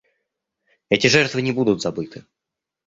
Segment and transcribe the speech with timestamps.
[0.95, 2.25] Эти жертвы не будут забыты.